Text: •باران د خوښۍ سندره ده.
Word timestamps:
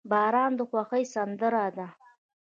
•باران 0.11 0.51
د 0.57 0.61
خوښۍ 0.69 1.03
سندره 1.13 1.65
ده. 1.77 1.87